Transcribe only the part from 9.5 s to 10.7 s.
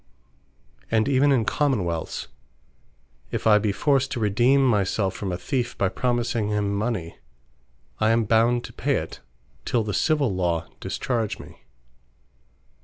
till the Civill Law